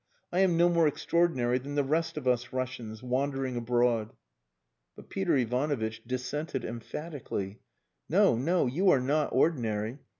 I 0.31 0.39
am 0.39 0.57
no 0.57 0.67
more 0.67 0.87
extraordinary 0.87 1.59
than 1.59 1.75
the 1.75 1.83
rest 1.83 2.17
of 2.17 2.27
us 2.27 2.51
Russians, 2.51 3.03
wandering 3.03 3.55
abroad." 3.55 4.13
But 4.95 5.09
Peter 5.09 5.37
Ivanovitch 5.37 6.03
dissented 6.07 6.65
emphatically 6.65 7.59
"No! 8.09 8.35
No! 8.35 8.65
You 8.65 8.89
are 8.89 8.99
not 8.99 9.31
ordinary. 9.31 9.99